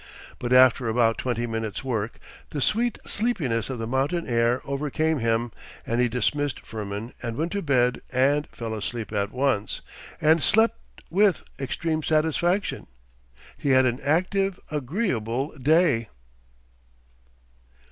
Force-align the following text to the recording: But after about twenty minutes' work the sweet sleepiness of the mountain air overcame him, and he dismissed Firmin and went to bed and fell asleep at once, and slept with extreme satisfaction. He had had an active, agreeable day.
But 0.39 0.51
after 0.51 0.89
about 0.89 1.19
twenty 1.19 1.45
minutes' 1.45 1.83
work 1.83 2.17
the 2.49 2.59
sweet 2.59 2.97
sleepiness 3.05 3.69
of 3.69 3.77
the 3.77 3.85
mountain 3.85 4.25
air 4.27 4.59
overcame 4.65 5.19
him, 5.19 5.51
and 5.85 6.01
he 6.01 6.07
dismissed 6.09 6.61
Firmin 6.61 7.13
and 7.21 7.37
went 7.37 7.51
to 7.51 7.61
bed 7.61 8.01
and 8.09 8.47
fell 8.47 8.73
asleep 8.73 9.13
at 9.13 9.31
once, 9.31 9.81
and 10.19 10.41
slept 10.41 10.79
with 11.11 11.43
extreme 11.59 12.01
satisfaction. 12.01 12.87
He 13.55 13.69
had 13.69 13.85
had 13.85 13.93
an 13.93 14.01
active, 14.01 14.59
agreeable 14.71 15.55
day. 15.59 16.07